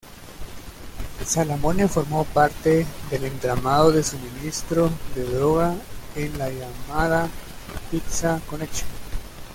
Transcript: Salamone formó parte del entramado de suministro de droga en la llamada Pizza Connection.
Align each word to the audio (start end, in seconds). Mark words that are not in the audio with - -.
Salamone 1.23 1.87
formó 1.87 2.23
parte 2.25 2.87
del 3.11 3.25
entramado 3.25 3.91
de 3.91 4.01
suministro 4.01 4.89
de 5.13 5.23
droga 5.25 5.75
en 6.15 6.39
la 6.39 6.49
llamada 6.49 7.29
Pizza 7.91 8.41
Connection. 8.49 8.89